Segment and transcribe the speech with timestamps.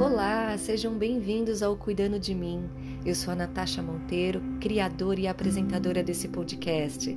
[0.00, 2.68] Olá, sejam bem-vindos ao Cuidando de Mim.
[3.06, 7.16] Eu sou a Natasha Monteiro, criadora e apresentadora desse podcast,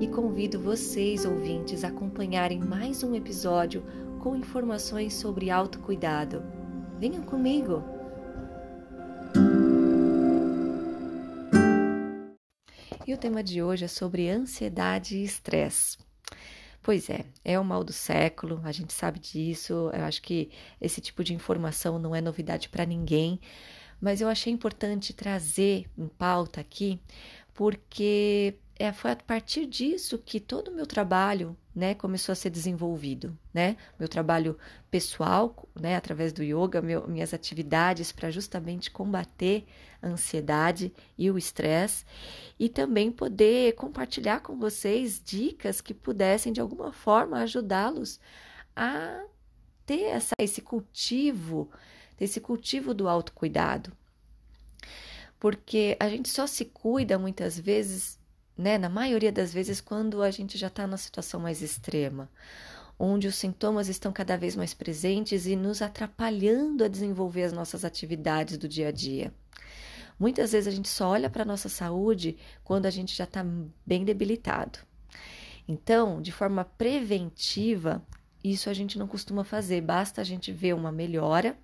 [0.00, 3.84] e convido vocês, ouvintes, a acompanharem mais um episódio
[4.20, 6.42] com informações sobre autocuidado.
[6.98, 7.84] Venham comigo!
[13.06, 15.98] E o tema de hoje é sobre ansiedade e estresse.
[16.84, 19.90] Pois é, é o mal do século, a gente sabe disso.
[19.94, 23.40] Eu acho que esse tipo de informação não é novidade para ninguém,
[23.98, 27.00] mas eu achei importante trazer em pauta aqui,
[27.54, 32.50] porque é, foi a partir disso que todo o meu trabalho né, começou a ser
[32.50, 33.76] desenvolvido, né?
[33.98, 34.58] Meu trabalho
[34.90, 39.64] pessoal, né, através do yoga, meu, minhas atividades para justamente combater
[40.02, 42.04] a ansiedade e o estresse
[42.58, 48.20] e também poder compartilhar com vocês dicas que pudessem de alguma forma ajudá-los
[48.74, 49.24] a
[49.86, 51.70] ter essa, esse cultivo,
[52.20, 53.92] esse cultivo do autocuidado.
[55.38, 58.18] Porque a gente só se cuida muitas vezes
[58.56, 58.78] né?
[58.78, 62.30] Na maioria das vezes, quando a gente já está numa situação mais extrema,
[62.98, 67.84] onde os sintomas estão cada vez mais presentes e nos atrapalhando a desenvolver as nossas
[67.84, 69.32] atividades do dia a dia.
[70.18, 73.44] Muitas vezes a gente só olha para a nossa saúde quando a gente já está
[73.84, 74.78] bem debilitado.
[75.66, 78.00] Então, de forma preventiva,
[78.42, 81.56] isso a gente não costuma fazer, basta a gente ver uma melhora.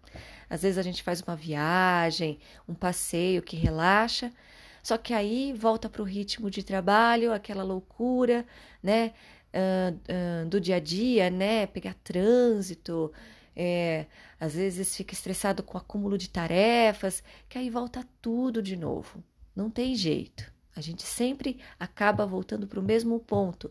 [0.48, 4.32] Às vezes a gente faz uma viagem, um passeio que relaxa,
[4.82, 8.46] só que aí volta para o ritmo de trabalho, aquela loucura,
[8.82, 9.12] né?
[9.52, 11.66] Uh, uh, do dia a dia, né?
[11.66, 13.12] Pegar trânsito,
[13.54, 14.06] é,
[14.38, 19.22] às vezes fica estressado com o acúmulo de tarefas, que aí volta tudo de novo.
[19.54, 20.50] Não tem jeito.
[20.74, 23.70] A gente sempre acaba voltando para o mesmo ponto.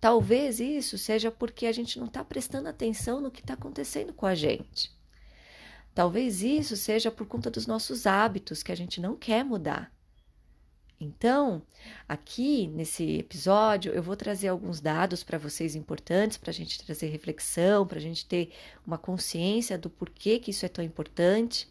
[0.00, 4.26] Talvez isso seja porque a gente não está prestando atenção no que está acontecendo com
[4.26, 4.90] a gente.
[5.94, 9.92] Talvez isso seja por conta dos nossos hábitos que a gente não quer mudar.
[11.02, 11.62] Então,
[12.06, 17.06] aqui nesse episódio, eu vou trazer alguns dados para vocês importantes, para a gente trazer
[17.06, 18.52] reflexão, para a gente ter
[18.86, 21.66] uma consciência do porquê que isso é tão importante.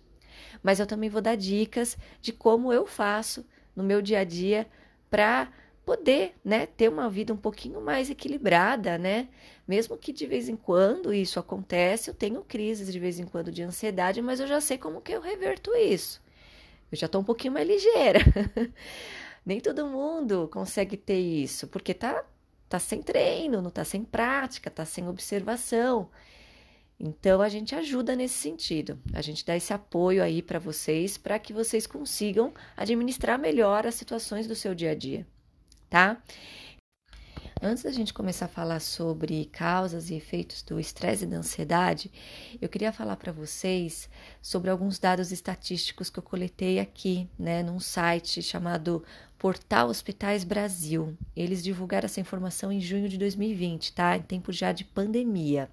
[0.64, 3.46] Mas eu também vou dar dicas de como eu faço
[3.76, 4.68] no meu dia a dia
[5.12, 5.52] para
[5.86, 9.28] poder, né, ter uma vida um pouquinho mais equilibrada, né?
[9.68, 13.52] Mesmo que de vez em quando isso acontece, eu tenho crises de vez em quando
[13.52, 16.20] de ansiedade, mas eu já sei como que eu reverto isso.
[16.92, 18.20] Eu já estou um pouquinho mais ligeira.
[19.46, 22.24] Nem todo mundo consegue ter isso, porque tá,
[22.68, 26.10] tá sem treino, não tá sem prática, tá sem observação.
[27.00, 29.00] Então a gente ajuda nesse sentido.
[29.14, 33.96] A gente dá esse apoio aí para vocês, para que vocês consigam administrar melhor as
[33.96, 35.26] situações do seu dia a dia,
[35.90, 36.22] tá?
[37.62, 42.10] Antes da gente começar a falar sobre causas e efeitos do estresse e da ansiedade,
[42.62, 44.10] eu queria falar para vocês
[44.42, 49.04] sobre alguns dados estatísticos que eu coletei aqui, né, num site chamado
[49.38, 51.18] Portal Hospitais Brasil.
[51.36, 54.16] Eles divulgaram essa informação em junho de 2020, tá?
[54.16, 55.70] Em tempo já de pandemia.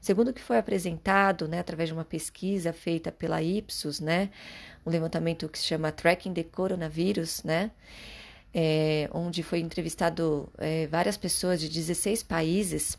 [0.00, 4.30] Segundo o que foi apresentado, né, através de uma pesquisa feita pela Ipsos, né,
[4.86, 7.70] um levantamento que se chama Tracking the Coronavirus, né,
[8.58, 12.96] é, onde foi entrevistado é, várias pessoas de 16 países,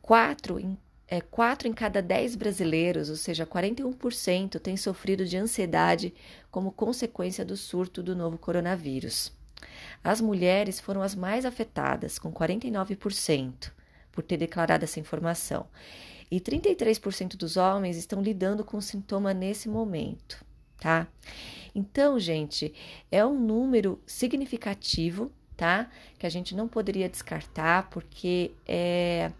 [0.00, 6.14] quatro em, é, quatro em cada dez brasileiros, ou seja, 41%, têm sofrido de ansiedade
[6.52, 9.32] como consequência do surto do novo coronavírus.
[10.04, 13.72] As mulheres foram as mais afetadas, com 49%,
[14.12, 15.66] por ter declarado essa informação.
[16.30, 20.44] E 33% dos homens estão lidando com o sintoma nesse momento,
[20.80, 21.06] tá?
[21.74, 22.74] Então, gente,
[23.10, 25.88] é um número significativo, tá?
[26.18, 29.30] Que a gente não poderia descartar, porque é,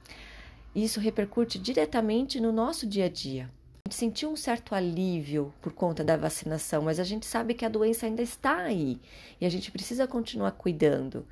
[0.74, 3.50] isso repercute diretamente no nosso dia a dia.
[3.84, 7.64] A gente sentiu um certo alívio por conta da vacinação, mas a gente sabe que
[7.64, 9.00] a doença ainda está aí
[9.40, 11.26] e a gente precisa continuar cuidando.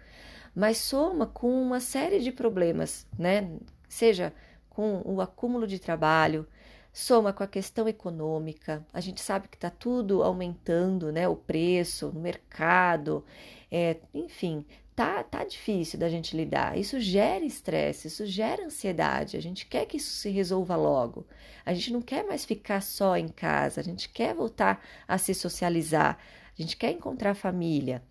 [0.54, 3.48] Mas soma com uma série de problemas, né?
[3.88, 4.32] Seja
[4.70, 6.48] com o acúmulo de trabalho,
[6.92, 11.28] soma com a questão econômica, a gente sabe que está tudo aumentando, né?
[11.28, 13.24] O preço no mercado,
[13.70, 14.64] é, enfim,
[14.96, 16.76] tá, tá difícil da gente lidar.
[16.76, 19.36] Isso gera estresse, isso gera ansiedade.
[19.36, 21.26] A gente quer que isso se resolva logo.
[21.64, 25.34] A gente não quer mais ficar só em casa, a gente quer voltar a se
[25.34, 26.18] socializar,
[26.58, 28.02] a gente quer encontrar família.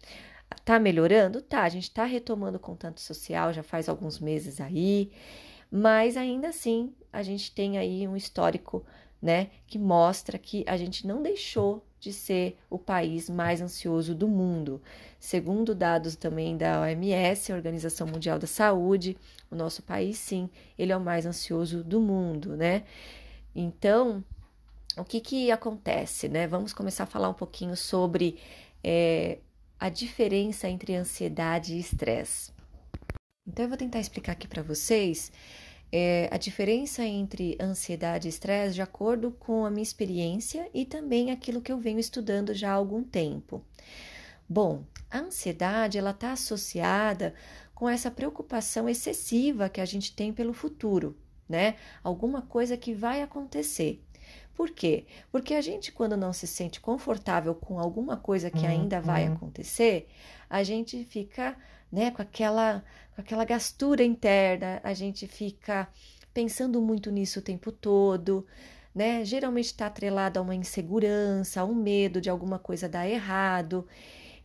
[0.64, 1.42] Tá melhorando?
[1.42, 5.12] Tá, a gente tá retomando o contato social já faz alguns meses aí
[5.72, 8.86] mas ainda assim a gente tem aí um histórico,
[9.20, 14.28] né, que mostra que a gente não deixou de ser o país mais ansioso do
[14.28, 14.80] mundo.
[15.20, 19.18] Segundo dados também da OMS, Organização Mundial da Saúde,
[19.50, 20.48] o nosso país sim,
[20.78, 22.84] ele é o mais ansioso do mundo, né?
[23.56, 24.24] Então,
[24.96, 26.46] o que que acontece, né?
[26.46, 28.38] Vamos começar a falar um pouquinho sobre
[28.84, 29.40] é,
[29.80, 32.52] a diferença entre ansiedade e estresse.
[33.48, 35.32] Então, eu vou tentar explicar aqui para vocês
[35.92, 41.32] é, a diferença entre ansiedade e estresse de acordo com a minha experiência e também
[41.32, 43.64] aquilo que eu venho estudando já há algum tempo.
[44.48, 47.34] Bom, a ansiedade ela está associada
[47.74, 51.16] com essa preocupação excessiva que a gente tem pelo futuro,
[51.48, 51.76] né?
[52.04, 54.04] Alguma coisa que vai acontecer.
[54.56, 55.06] Por quê?
[55.32, 59.36] Porque a gente, quando não se sente confortável com alguma coisa que ainda vai uhum.
[59.36, 60.10] acontecer,
[60.50, 61.56] a gente fica
[61.92, 62.84] né, com aquela,
[63.18, 65.88] aquela gastura interna, a gente fica
[66.34, 68.46] pensando muito nisso o tempo todo,
[68.94, 69.26] né?
[69.26, 73.88] Geralmente está atrelado a uma insegurança, a um medo de alguma coisa dar errado.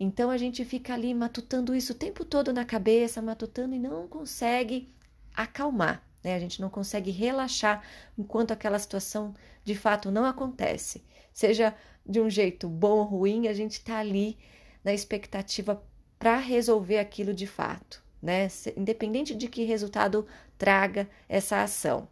[0.01, 4.09] Então a gente fica ali matutando isso o tempo todo na cabeça, matutando e não
[4.09, 4.93] consegue
[5.35, 6.35] acalmar, né?
[6.35, 7.85] A gente não consegue relaxar
[8.19, 9.35] enquanto aquela situação
[9.65, 11.05] de fato não acontece.
[11.33, 11.75] Seja
[12.05, 14.39] de um jeito bom ou ruim, a gente está ali
[14.83, 15.83] na expectativa
[16.19, 18.49] para resolver aquilo de fato, né?
[18.77, 20.27] Independente de que resultado
[20.57, 22.09] traga essa ação.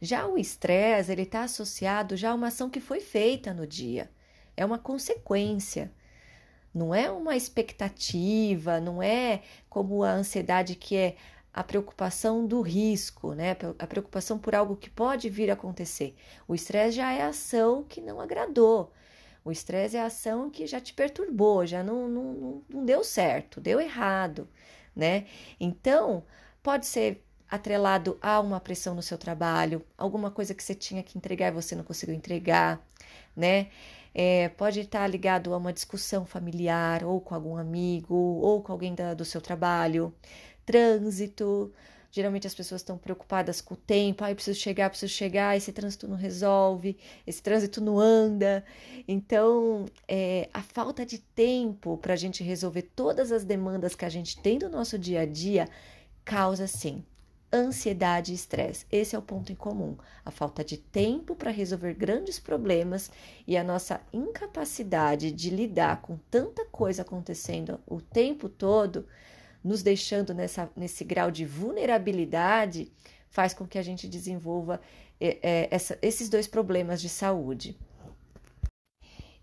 [0.00, 4.10] Já o estresse, ele está associado já a uma ação que foi feita no dia.
[4.56, 5.92] É uma consequência.
[6.74, 11.16] Não é uma expectativa, não é como a ansiedade que é
[11.52, 13.54] a preocupação do risco, né?
[13.78, 16.16] A preocupação por algo que pode vir a acontecer.
[16.48, 18.90] O estresse já é a ação que não agradou.
[19.44, 23.60] O estresse é a ação que já te perturbou, já não, não, não deu certo,
[23.60, 24.48] deu errado,
[24.94, 25.26] né?
[25.60, 26.24] Então,
[26.62, 31.18] pode ser atrelado a uma pressão no seu trabalho, alguma coisa que você tinha que
[31.18, 32.80] entregar e você não conseguiu entregar,
[33.36, 33.68] né?
[34.14, 38.94] É, pode estar ligado a uma discussão familiar, ou com algum amigo, ou com alguém
[38.94, 40.14] da, do seu trabalho
[40.64, 41.72] trânsito.
[42.14, 46.06] Geralmente as pessoas estão preocupadas com o tempo, ai, preciso chegar, preciso chegar, esse trânsito
[46.06, 48.62] não resolve, esse trânsito não anda.
[49.08, 54.10] Então, é, a falta de tempo para a gente resolver todas as demandas que a
[54.10, 55.66] gente tem do nosso dia a dia
[56.22, 57.02] causa, sim,
[57.50, 58.84] ansiedade e estresse.
[58.92, 59.96] Esse é o ponto em comum.
[60.22, 63.10] A falta de tempo para resolver grandes problemas
[63.46, 69.06] e a nossa incapacidade de lidar com tanta coisa acontecendo o tempo todo
[69.62, 72.92] nos deixando nessa, nesse grau de vulnerabilidade,
[73.30, 74.80] faz com que a gente desenvolva
[75.20, 77.76] é, é, essa, esses dois problemas de saúde.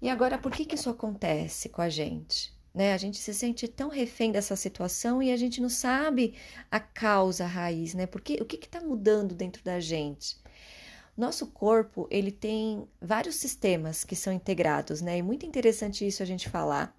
[0.01, 2.53] E agora, por que, que isso acontece com a gente?
[2.73, 2.93] Né?
[2.93, 6.35] A gente se sente tão refém dessa situação e a gente não sabe
[6.71, 8.05] a causa a raiz, né?
[8.05, 10.37] Porque o que está mudando dentro da gente?
[11.17, 15.17] Nosso corpo ele tem vários sistemas que são integrados, né?
[15.17, 16.97] E muito interessante isso a gente falar.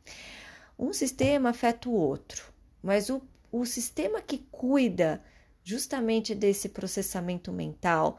[0.79, 2.53] Um sistema afeta o outro.
[2.83, 3.23] Mas o,
[3.53, 5.23] o sistema que cuida
[5.63, 8.19] justamente desse processamento mental,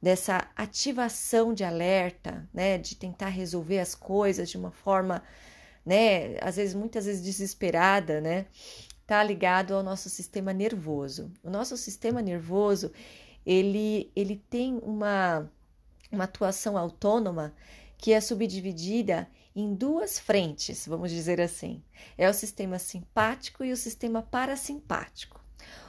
[0.00, 5.22] dessa ativação de alerta, né, de tentar resolver as coisas de uma forma,
[5.84, 8.46] né, às vezes muitas vezes desesperada, né,
[9.06, 11.32] tá ligado ao nosso sistema nervoso.
[11.42, 12.92] O nosso sistema nervoso,
[13.44, 15.50] ele ele tem uma
[16.10, 17.54] uma atuação autônoma
[17.98, 21.82] que é subdividida em duas frentes, vamos dizer assim.
[22.18, 25.42] É o sistema simpático e o sistema parasimpático.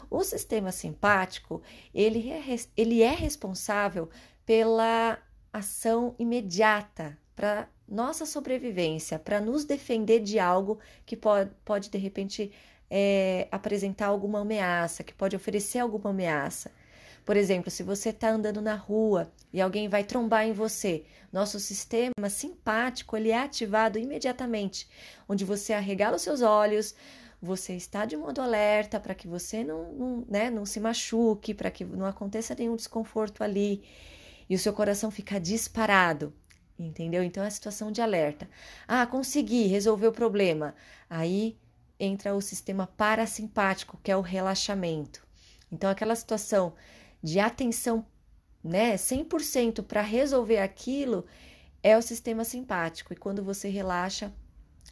[0.09, 1.61] O sistema simpático,
[1.93, 2.41] ele é,
[2.77, 4.09] ele é responsável
[4.45, 5.19] pela
[5.51, 12.53] ação imediata para nossa sobrevivência, para nos defender de algo que pode, pode de repente,
[12.89, 16.71] é, apresentar alguma ameaça, que pode oferecer alguma ameaça.
[17.27, 21.59] Por exemplo, se você está andando na rua e alguém vai trombar em você, nosso
[21.59, 24.87] sistema simpático ele é ativado imediatamente,
[25.27, 26.95] onde você arregala os seus olhos,
[27.41, 31.69] você está de modo alerta para que você não, não, né, não se machuque, para
[31.69, 33.83] que não aconteça nenhum desconforto ali,
[34.49, 36.33] e o seu coração fica disparado.
[36.79, 37.23] Entendeu?
[37.23, 38.49] Então é a situação de alerta.
[38.87, 40.73] Ah, consegui resolver o problema.
[41.09, 41.57] Aí
[41.99, 45.27] entra o sistema parasimpático, que é o relaxamento.
[45.69, 46.73] Então, aquela situação
[47.21, 48.05] de atenção,
[48.63, 51.25] né, 100% para resolver aquilo,
[51.81, 53.13] é o sistema simpático.
[53.13, 54.33] E quando você relaxa,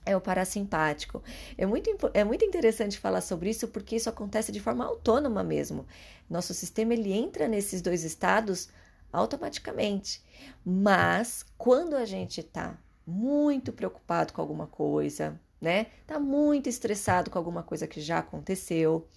[0.05, 1.23] é o parasimpático.
[1.57, 5.85] É muito, é muito interessante falar sobre isso porque isso acontece de forma autônoma mesmo.
[6.29, 8.69] Nosso sistema ele entra nesses dois estados
[9.11, 10.21] automaticamente.
[10.63, 15.87] Mas quando a gente está muito preocupado com alguma coisa, né?
[16.05, 19.07] Tá muito estressado com alguma coisa que já aconteceu,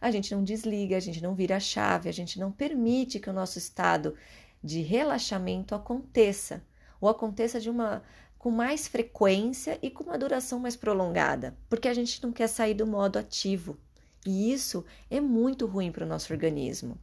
[0.00, 3.30] a gente não desliga, a gente não vira a chave, a gente não permite que
[3.30, 4.14] o nosso estado
[4.62, 6.62] de relaxamento aconteça,
[7.00, 8.02] ou aconteça de uma
[8.38, 12.74] com mais frequência e com uma duração mais prolongada, porque a gente não quer sair
[12.74, 13.76] do modo ativo.
[14.24, 16.98] E isso é muito ruim para o nosso organismo.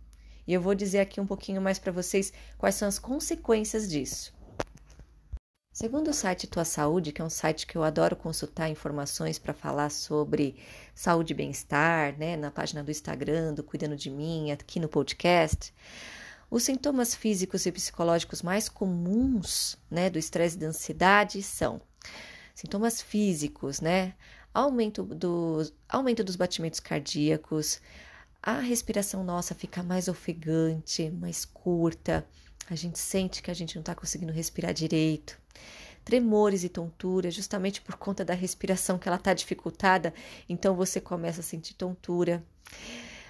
[0.45, 4.33] E eu vou dizer aqui um pouquinho mais para vocês quais são as consequências disso.
[5.73, 9.55] Segundo o site Tua Saúde, que é um site que eu adoro consultar informações para
[9.55, 10.55] falar sobre
[10.93, 15.73] saúde e bem-estar, né, na página do Instagram, do Cuidando de Mim, aqui no podcast,
[16.47, 21.81] os sintomas físicos e psicológicos mais comuns, né, do estresse e da ansiedade são
[22.53, 24.13] sintomas físicos, né,
[24.53, 27.81] aumento, do, aumento dos batimentos cardíacos,
[28.43, 32.27] a respiração nossa fica mais ofegante, mais curta,
[32.69, 35.37] a gente sente que a gente não está conseguindo respirar direito.
[36.03, 40.13] Tremores e tontura, justamente por conta da respiração que ela está dificultada,
[40.49, 42.43] então você começa a sentir tontura.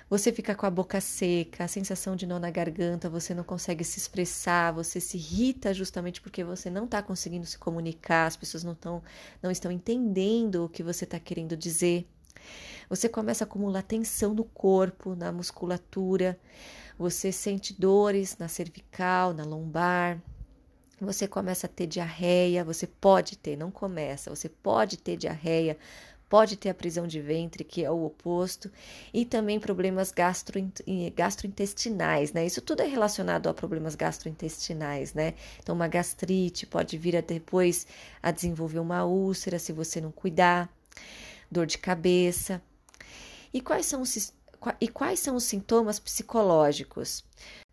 [0.09, 3.83] Você fica com a boca seca, a sensação de nó na garganta, você não consegue
[3.83, 8.63] se expressar, você se irrita justamente porque você não está conseguindo se comunicar, as pessoas
[8.63, 9.01] não, tão,
[9.41, 12.07] não estão entendendo o que você está querendo dizer.
[12.89, 16.39] Você começa a acumular tensão no corpo, na musculatura,
[16.97, 20.21] você sente dores na cervical, na lombar,
[20.99, 25.77] você começa a ter diarreia, você pode ter, não começa, você pode ter diarreia,
[26.29, 28.71] pode ter a prisão de ventre, que é o oposto,
[29.13, 30.59] e também problemas gastro,
[31.15, 32.45] gastrointestinais, né?
[32.45, 35.35] Isso tudo é relacionado a problemas gastrointestinais, né?
[35.59, 37.85] Então, uma gastrite pode vir a depois
[38.21, 40.67] a desenvolver uma úlcera se você não cuidar,
[41.51, 42.61] dor de cabeça.
[43.53, 44.33] E quais são os,
[44.79, 47.23] e quais são os sintomas psicológicos?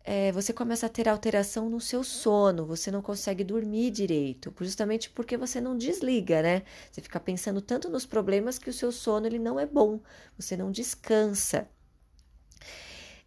[0.03, 5.11] É, você começa a ter alteração no seu sono, você não consegue dormir direito, justamente
[5.11, 6.63] porque você não desliga, né?
[6.91, 10.01] Você fica pensando tanto nos problemas que o seu sono ele não é bom,
[10.39, 11.69] você não descansa.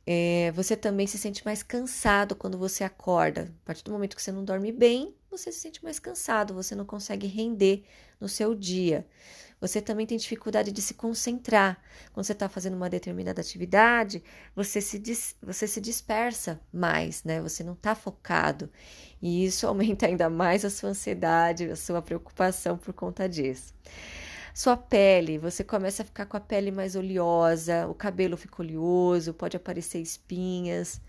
[0.05, 3.53] É, você também se sente mais cansado quando você acorda.
[3.63, 6.75] A partir do momento que você não dorme bem, você se sente mais cansado, você
[6.75, 7.83] não consegue render
[8.19, 9.07] no seu dia.
[9.63, 11.81] Você também tem dificuldade de se concentrar.
[12.11, 14.21] Quando você está fazendo uma determinada atividade,
[14.53, 17.41] você se, dis, você se dispersa mais, né?
[17.41, 18.69] Você não está focado.
[19.21, 23.73] E isso aumenta ainda mais a sua ansiedade, a sua preocupação por conta disso.
[24.53, 29.33] Sua pele, você começa a ficar com a pele mais oleosa, o cabelo fica oleoso,
[29.33, 30.99] pode aparecer espinhas.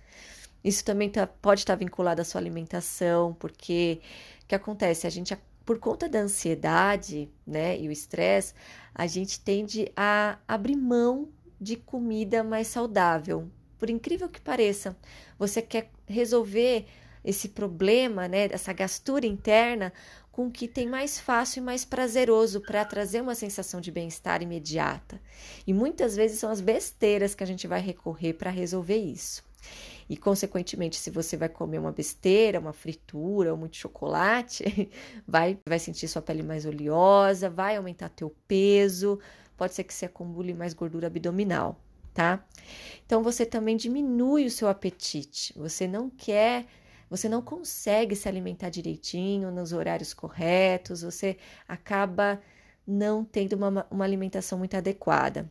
[0.62, 4.00] Isso também tá, pode estar tá vinculado à sua alimentação, porque
[4.44, 5.08] o que acontece?
[5.08, 5.34] A gente
[5.64, 8.54] por conta da ansiedade, né, e o estresse,
[8.94, 11.28] a gente tende a abrir mão
[11.60, 13.48] de comida mais saudável.
[13.78, 14.96] Por incrível que pareça,
[15.38, 16.86] você quer resolver
[17.24, 19.92] esse problema, né, essa gastura interna
[20.30, 24.42] com o que tem mais fácil e mais prazeroso para trazer uma sensação de bem-estar
[24.42, 25.20] imediata.
[25.66, 29.44] E muitas vezes são as besteiras que a gente vai recorrer para resolver isso.
[30.08, 34.90] E, consequentemente, se você vai comer uma besteira, uma fritura muito chocolate,
[35.26, 39.18] vai, vai sentir sua pele mais oleosa, vai aumentar teu peso,
[39.56, 41.80] pode ser que você acumule mais gordura abdominal,
[42.12, 42.44] tá?
[43.06, 45.52] Então, você também diminui o seu apetite.
[45.56, 46.66] Você não quer
[47.08, 51.36] você não consegue se alimentar direitinho nos horários corretos, você
[51.68, 52.40] acaba
[52.86, 55.48] não tendo uma, uma alimentação muito adequada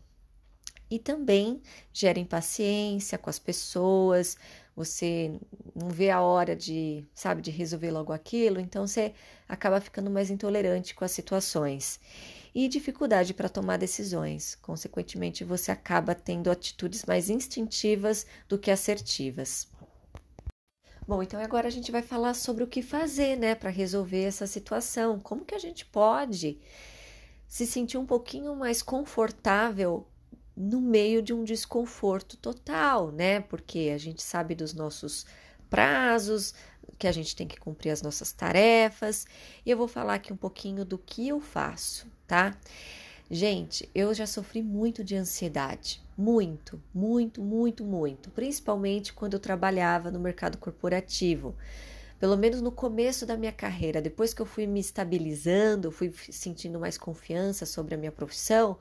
[0.93, 1.59] e também
[1.91, 4.37] gera impaciência com as pessoas,
[4.75, 5.39] você
[5.73, 9.11] não vê a hora de, sabe, de resolver logo aquilo, então você
[9.49, 11.99] acaba ficando mais intolerante com as situações
[12.53, 14.53] e dificuldade para tomar decisões.
[14.61, 19.67] Consequentemente, você acaba tendo atitudes mais instintivas do que assertivas.
[21.07, 24.45] Bom, então agora a gente vai falar sobre o que fazer, né, para resolver essa
[24.45, 25.19] situação.
[25.19, 26.59] Como que a gente pode
[27.47, 30.07] se sentir um pouquinho mais confortável
[30.55, 33.39] no meio de um desconforto total, né?
[33.41, 35.25] Porque a gente sabe dos nossos
[35.69, 36.53] prazos,
[36.97, 39.25] que a gente tem que cumprir as nossas tarefas.
[39.65, 42.55] E eu vou falar aqui um pouquinho do que eu faço, tá?
[43.31, 50.11] Gente, eu já sofri muito de ansiedade, muito, muito, muito, muito, principalmente quando eu trabalhava
[50.11, 51.55] no mercado corporativo.
[52.19, 56.79] Pelo menos no começo da minha carreira, depois que eu fui me estabilizando, fui sentindo
[56.79, 58.77] mais confiança sobre a minha profissão,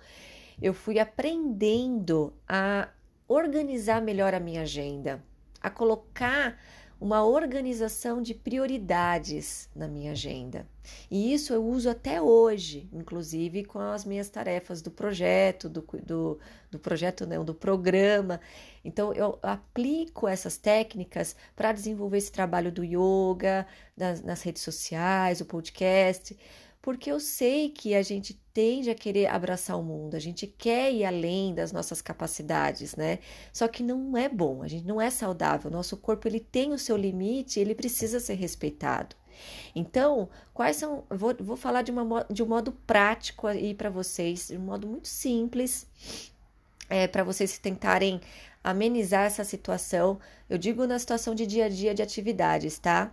[0.62, 2.88] eu fui aprendendo a
[3.26, 5.22] organizar melhor a minha agenda,
[5.60, 6.56] a colocar
[7.00, 10.68] uma organização de prioridades na minha agenda.
[11.10, 16.38] E isso eu uso até hoje, inclusive com as minhas tarefas do projeto, do, do,
[16.70, 18.40] do projeto não, do programa.
[18.84, 23.66] Então eu aplico essas técnicas para desenvolver esse trabalho do yoga,
[23.96, 26.38] das, nas redes sociais, o podcast,
[26.82, 30.92] porque eu sei que a gente tende a querer abraçar o mundo, a gente quer
[30.92, 33.20] ir além das nossas capacidades, né?
[33.52, 36.72] Só que não é bom, a gente não é saudável, o nosso corpo ele tem
[36.72, 39.14] o seu limite, ele precisa ser respeitado.
[39.74, 41.04] Então, quais são.
[41.08, 44.86] Vou, vou falar de, uma, de um modo prático aí para vocês, de um modo
[44.86, 45.86] muito simples,
[46.90, 48.20] é, para vocês tentarem
[48.62, 50.18] amenizar essa situação.
[50.50, 53.12] Eu digo na situação de dia a dia de atividades, tá?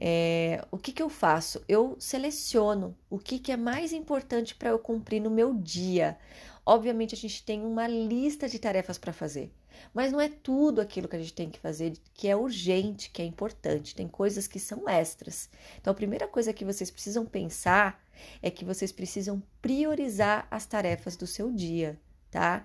[0.00, 1.60] É, o que, que eu faço?
[1.68, 6.16] Eu seleciono o que, que é mais importante para eu cumprir no meu dia.
[6.64, 9.50] Obviamente, a gente tem uma lista de tarefas para fazer,
[9.92, 13.20] mas não é tudo aquilo que a gente tem que fazer que é urgente, que
[13.20, 13.94] é importante.
[13.94, 15.50] Tem coisas que são extras.
[15.80, 18.00] Então, a primeira coisa que vocês precisam pensar
[18.40, 21.98] é que vocês precisam priorizar as tarefas do seu dia,
[22.30, 22.64] tá?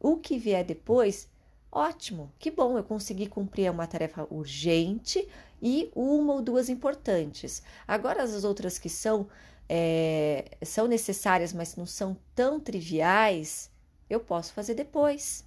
[0.00, 1.28] O que vier depois,
[1.70, 5.26] ótimo, que bom, eu consegui cumprir uma tarefa urgente
[5.64, 7.62] e uma ou duas importantes.
[7.88, 9.26] Agora, as outras que são,
[9.66, 13.70] é, são necessárias, mas não são tão triviais,
[14.10, 15.42] eu posso fazer depois.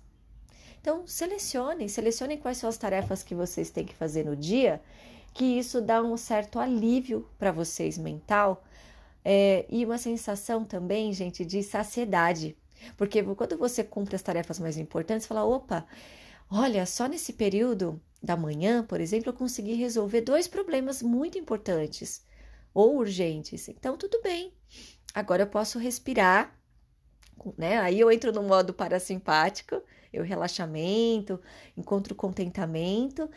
[0.81, 4.81] Então, selecionem, selecionem quais são as tarefas que vocês têm que fazer no dia,
[5.35, 8.63] que isso dá um certo alívio para vocês mental
[9.23, 12.57] é, e uma sensação também, gente, de saciedade.
[12.95, 15.85] Porque quando você cumpre as tarefas mais importantes, você fala: opa,
[16.49, 22.25] olha, só nesse período da manhã, por exemplo, eu consegui resolver dois problemas muito importantes
[22.73, 23.67] ou urgentes.
[23.69, 24.53] Então, tudo bem.
[25.13, 26.55] Agora eu posso respirar,
[27.57, 27.77] né?
[27.77, 31.41] Aí eu entro no modo parasimpático, eu relaxamento,
[31.75, 33.29] encontro contentamento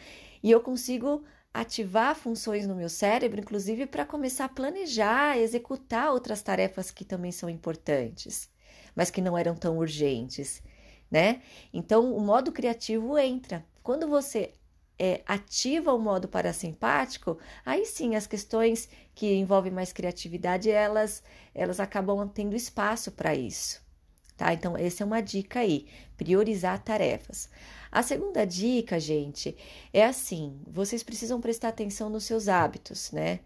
[0.42, 6.42] e eu consigo ativar funções no meu cérebro, inclusive para começar a planejar, executar outras
[6.42, 8.48] tarefas que também são importantes,
[8.94, 10.62] mas que não eram tão urgentes,
[11.10, 11.42] né?
[11.72, 13.64] Então, o modo criativo entra.
[13.82, 14.52] Quando você
[14.98, 21.22] é, ativa o modo parasimpático, aí sim as questões que envolvem mais criatividade elas,
[21.54, 23.82] elas acabam tendo espaço para isso.
[24.36, 24.52] Tá?
[24.52, 25.86] Então, essa é uma dica aí,
[26.16, 27.48] priorizar tarefas.
[27.92, 29.56] A segunda dica, gente,
[29.92, 33.40] é assim: vocês precisam prestar atenção nos seus hábitos, né?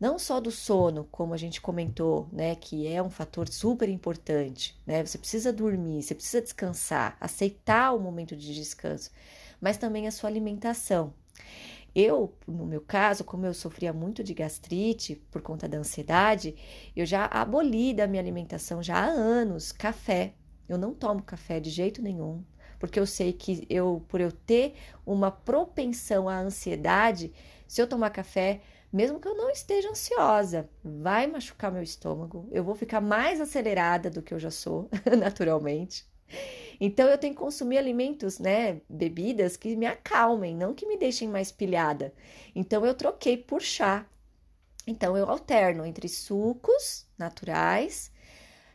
[0.00, 4.80] Não só do sono, como a gente comentou, né, que é um fator super importante,
[4.86, 5.04] né?
[5.04, 9.10] Você precisa dormir, você precisa descansar, aceitar o momento de descanso
[9.60, 11.12] mas também a sua alimentação.
[11.94, 16.54] Eu, no meu caso, como eu sofria muito de gastrite por conta da ansiedade,
[16.94, 20.34] eu já aboli da minha alimentação já há anos café.
[20.68, 22.44] Eu não tomo café de jeito nenhum,
[22.78, 27.32] porque eu sei que eu, por eu ter uma propensão à ansiedade,
[27.66, 28.60] se eu tomar café,
[28.92, 34.08] mesmo que eu não esteja ansiosa, vai machucar meu estômago, eu vou ficar mais acelerada
[34.10, 36.06] do que eu já sou, naturalmente.
[36.80, 41.28] Então eu tenho que consumir alimentos, né, bebidas que me acalmem, não que me deixem
[41.28, 42.12] mais pilhada.
[42.54, 44.06] Então eu troquei por chá.
[44.86, 48.10] Então eu alterno entre sucos naturais,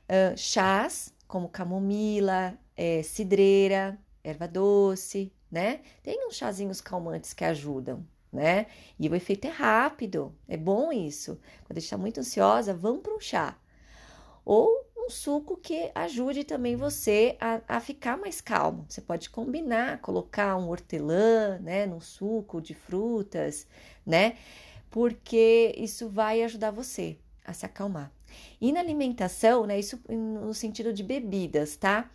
[0.09, 5.81] uh, chás como camomila, é, cidreira, erva doce, né?
[6.03, 8.65] Tem uns chazinhos calmantes que ajudam, né?
[8.99, 11.39] E o efeito é rápido, é bom isso.
[11.63, 13.57] Quando a gente está muito ansiosa, vamos para um chá.
[14.43, 18.85] Ou um suco que ajude também você a, a ficar mais calmo.
[18.87, 23.67] Você pode combinar, colocar um hortelã, né, no suco de frutas,
[24.05, 24.37] né?
[24.89, 28.11] Porque isso vai ajudar você a se acalmar.
[28.59, 32.09] E na alimentação, né, isso no sentido de bebidas, tá?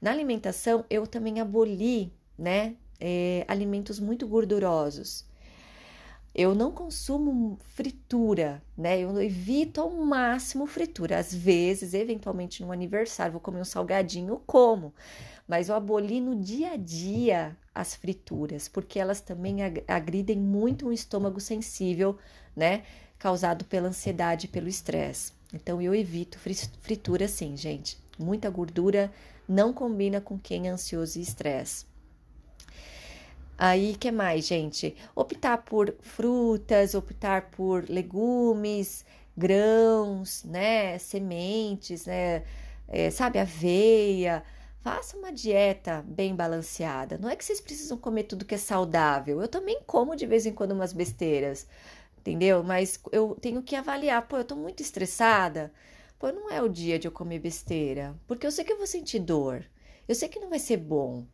[0.00, 5.24] Na alimentação, eu também aboli, né, é, alimentos muito gordurosos.
[6.34, 8.98] Eu não consumo fritura, né?
[8.98, 11.18] Eu evito ao máximo fritura.
[11.18, 14.92] Às vezes, eventualmente, no aniversário, vou comer um salgadinho, como.
[15.46, 20.92] Mas eu aboli no dia a dia as frituras, porque elas também agridem muito um
[20.92, 22.18] estômago sensível,
[22.56, 22.82] né?
[23.16, 25.32] Causado pela ansiedade e pelo estresse.
[25.52, 26.36] Então, eu evito
[26.80, 27.96] fritura sim, gente.
[28.18, 29.12] Muita gordura
[29.48, 31.86] não combina com quem é ansioso e estresse.
[33.56, 34.96] Aí, que mais, gente?
[35.14, 39.04] Optar por frutas, optar por legumes,
[39.36, 40.98] grãos, né?
[40.98, 42.44] Sementes, né?
[42.88, 44.42] É, sabe, aveia.
[44.80, 47.16] Faça uma dieta bem balanceada.
[47.18, 49.40] Não é que vocês precisam comer tudo que é saudável.
[49.40, 51.66] Eu também como de vez em quando umas besteiras,
[52.18, 52.62] entendeu?
[52.62, 54.26] Mas eu tenho que avaliar.
[54.28, 55.72] Pô, eu tô muito estressada.
[56.18, 58.14] Pô, não é o dia de eu comer besteira.
[58.26, 59.64] Porque eu sei que eu vou sentir dor.
[60.08, 61.24] Eu sei que não vai ser bom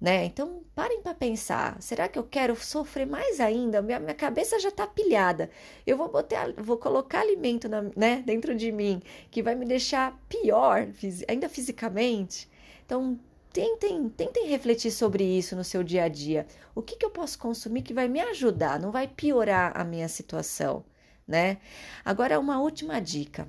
[0.00, 0.24] né?
[0.26, 1.80] Então, parem para pensar.
[1.80, 3.80] Será que eu quero sofrer mais ainda?
[3.80, 5.50] Minha, minha cabeça já está pilhada.
[5.86, 10.18] Eu vou botar, vou colocar alimento na, né, dentro de mim que vai me deixar
[10.28, 10.88] pior,
[11.28, 12.50] ainda fisicamente.
[12.84, 13.18] Então,
[13.52, 16.46] tentem, tentem refletir sobre isso no seu dia a dia.
[16.74, 20.08] O que, que eu posso consumir que vai me ajudar, não vai piorar a minha
[20.08, 20.84] situação,
[21.26, 21.58] né?
[22.04, 23.48] Agora, uma última dica.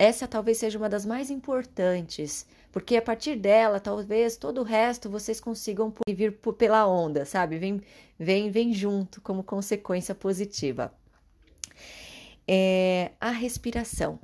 [0.00, 5.10] Essa talvez seja uma das mais importantes porque a partir dela, talvez todo o resto
[5.10, 7.58] vocês consigam vir pela onda, sabe?
[7.58, 7.82] Vem,
[8.18, 10.90] vem, vem junto como consequência positiva.
[12.46, 14.18] É a respiração.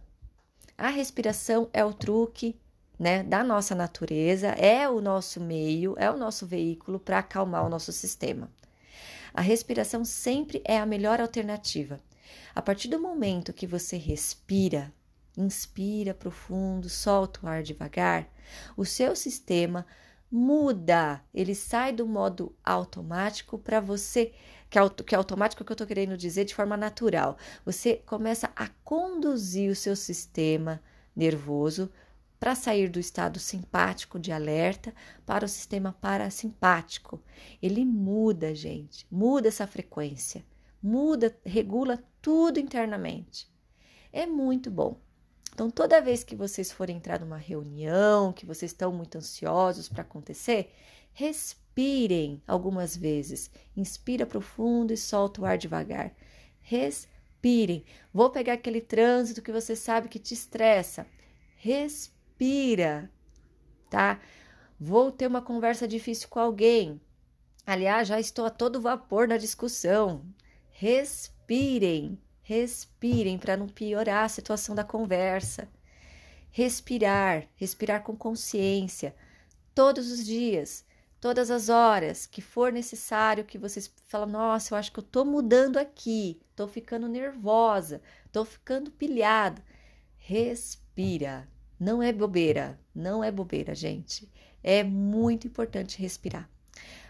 [0.78, 2.56] A respiração é o truque
[2.98, 7.68] né, da nossa natureza, é o nosso meio, é o nosso veículo para acalmar o
[7.68, 8.50] nosso sistema.
[9.34, 12.00] A respiração sempre é a melhor alternativa.
[12.54, 14.92] A partir do momento que você respira,
[15.36, 18.28] inspira profundo, solta o ar devagar,
[18.76, 19.86] o seu sistema
[20.30, 24.32] muda, ele sai do modo automático para você,
[24.68, 27.36] que é, que é automático que eu estou querendo dizer de forma natural.
[27.64, 30.82] Você começa a conduzir o seu sistema
[31.14, 31.90] nervoso
[32.38, 34.94] para sair do estado simpático de alerta
[35.24, 37.22] para o sistema parasimpático.
[37.62, 40.44] Ele muda, gente, muda essa frequência,
[40.82, 43.50] muda, regula tudo internamente.
[44.12, 45.00] É muito bom.
[45.56, 50.02] Então, toda vez que vocês forem entrar numa reunião, que vocês estão muito ansiosos para
[50.02, 50.70] acontecer,
[51.14, 53.50] respirem algumas vezes.
[53.74, 56.14] Inspira profundo e solta o ar devagar.
[56.60, 57.86] Respirem.
[58.12, 61.06] Vou pegar aquele trânsito que você sabe que te estressa.
[61.56, 63.10] Respira,
[63.88, 64.20] tá?
[64.78, 67.00] Vou ter uma conversa difícil com alguém.
[67.66, 70.22] Aliás, já estou a todo vapor na discussão.
[70.68, 72.20] Respirem.
[72.48, 75.68] Respirem para não piorar a situação da conversa.
[76.48, 79.16] Respirar, respirar com consciência,
[79.74, 80.84] todos os dias,
[81.20, 85.24] todas as horas que for necessário que vocês falam, nossa, eu acho que eu tô
[85.24, 89.60] mudando aqui, tô ficando nervosa, tô ficando pilhado.
[90.16, 91.48] Respira.
[91.80, 94.30] Não é bobeira, não é bobeira, gente.
[94.62, 96.48] É muito importante respirar.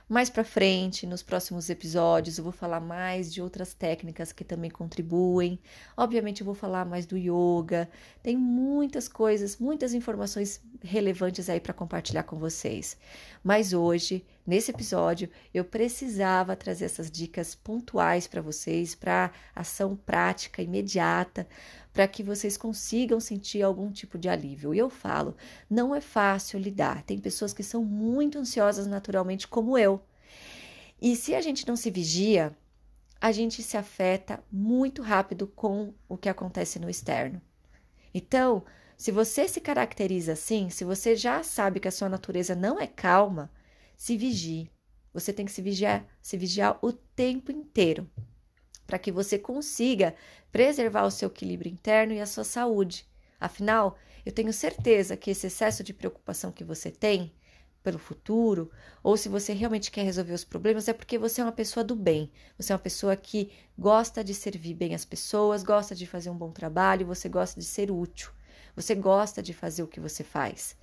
[0.09, 4.71] Mais para frente, nos próximos episódios, eu vou falar mais de outras técnicas que também
[4.71, 5.59] contribuem.
[5.97, 7.91] Obviamente, eu vou falar mais do yoga.
[8.23, 12.97] Tem muitas coisas, muitas informações relevantes aí para compartilhar com vocês.
[13.43, 20.63] Mas hoje, nesse episódio, eu precisava trazer essas dicas pontuais para vocês, para ação prática
[20.63, 21.47] imediata,
[21.93, 24.75] para que vocês consigam sentir algum tipo de alívio.
[24.75, 25.37] E eu falo,
[25.69, 27.03] não é fácil lidar.
[27.03, 30.03] Tem pessoas que são muito ansiosas naturalmente, como eu.
[31.01, 32.57] E se a gente não se vigia,
[33.21, 37.41] a gente se afeta muito rápido com o que acontece no externo.
[38.13, 38.63] Então,
[38.97, 42.87] se você se caracteriza assim, se você já sabe que a sua natureza não é
[42.87, 43.51] calma,
[43.97, 44.71] se vigie.
[45.13, 48.09] Você tem que se vigiar, se vigiar o tempo inteiro
[48.87, 50.15] para que você consiga
[50.53, 53.07] preservar o seu equilíbrio interno e a sua saúde.
[53.41, 57.33] Afinal, eu tenho certeza que esse excesso de preocupação que você tem
[57.83, 61.53] pelo futuro, ou se você realmente quer resolver os problemas, é porque você é uma
[61.53, 62.33] pessoa do bem.
[62.59, 66.37] Você é uma pessoa que gosta de servir bem as pessoas, gosta de fazer um
[66.37, 68.33] bom trabalho, você gosta de ser útil.
[68.75, 70.77] Você gosta de fazer o que você faz.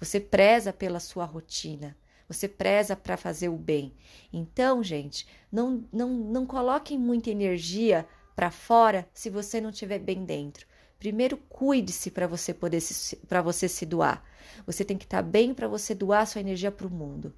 [0.00, 1.96] Você preza pela sua rotina.
[2.28, 3.94] Você preza para fazer o bem.
[4.32, 10.24] Então, gente, não, não, não coloquem muita energia para fora se você não estiver bem
[10.24, 10.66] dentro.
[10.98, 12.82] Primeiro, cuide-se para você poder
[13.26, 14.22] para você se doar.
[14.66, 17.32] Você tem que estar tá bem para você doar sua energia para o mundo.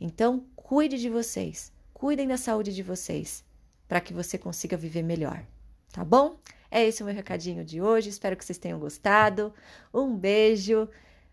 [0.00, 1.72] Então, cuide de vocês.
[1.92, 3.44] Cuidem da saúde de vocês
[3.88, 5.44] para que você consiga viver melhor.
[5.90, 6.38] Tá bom?
[6.70, 8.10] É esse o meu recadinho de hoje.
[8.10, 9.52] Espero que vocês tenham gostado.
[9.92, 10.88] Um beijo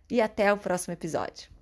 [0.09, 1.54] e até o próximo episódio.